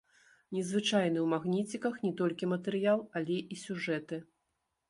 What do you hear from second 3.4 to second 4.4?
і сюжэты.